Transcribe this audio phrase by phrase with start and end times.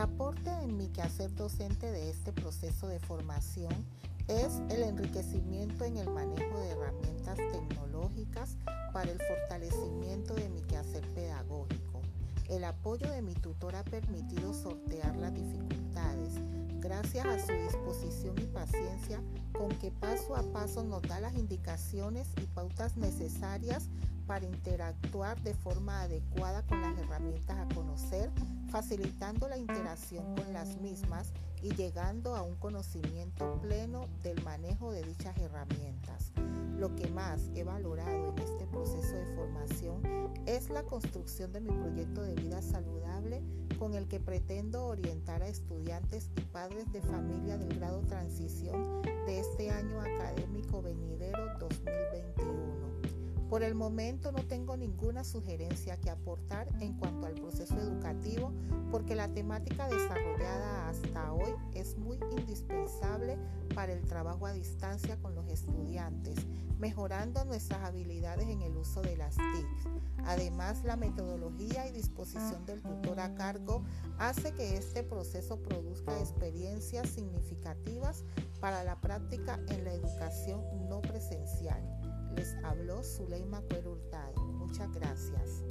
[0.00, 3.72] aporte en mi quehacer docente de este proceso de formación
[4.28, 8.56] es el enriquecimiento en el manejo de herramientas tecnológicas
[8.92, 12.00] para el fortalecimiento de mi quehacer pedagógico.
[12.48, 16.34] El apoyo de mi tutor ha permitido sortear las dificultades
[16.80, 19.20] gracias a su disposición y paciencia
[19.52, 23.88] con que paso a paso nos da las indicaciones y pautas necesarias
[24.30, 28.30] para interactuar de forma adecuada con las herramientas a conocer,
[28.70, 35.02] facilitando la interacción con las mismas y llegando a un conocimiento pleno del manejo de
[35.02, 36.30] dichas herramientas.
[36.78, 40.00] Lo que más he valorado en este proceso de formación
[40.46, 43.42] es la construcción de mi proyecto de vida saludable
[43.80, 49.40] con el que pretendo orientar a estudiantes y padres de familia del grado transición de
[49.40, 50.89] este año académico venidero 2021.
[53.50, 58.52] Por el momento no tengo ninguna sugerencia que aportar en cuanto al proceso educativo
[58.92, 63.36] porque la temática desarrollada hasta hoy es muy indispensable
[63.74, 66.36] para el trabajo a distancia con los estudiantes,
[66.78, 69.66] mejorando nuestras habilidades en el uso de las TIC.
[70.26, 73.82] Además, la metodología y disposición del tutor a cargo
[74.20, 78.24] hace que este proceso produzca experiencias significativas
[78.60, 81.99] para la práctica en la educación no presencial.
[82.36, 83.90] Les habló Zuleima Cuero.
[84.70, 85.64] Muchas gracias.